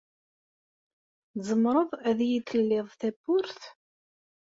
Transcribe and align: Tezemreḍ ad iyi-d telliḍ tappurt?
Tezemreḍ 1.31 1.91
ad 2.09 2.19
iyi-d 2.25 2.45
telliḍ 2.49 2.87
tappurt? 2.99 3.61